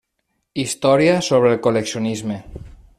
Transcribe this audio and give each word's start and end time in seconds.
Història 0.63 1.19
sobre 1.29 1.53
el 1.53 1.61
col·leccionisme. 1.69 2.41